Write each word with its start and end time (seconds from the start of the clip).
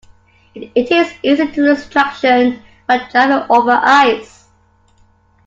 It 0.55 0.71
is 0.91 1.13
easy 1.21 1.45
to 1.51 1.61
lose 1.61 1.87
traction 1.87 2.63
while 2.87 3.07
driving 3.11 3.45
over 3.51 3.77
ice. 3.83 4.47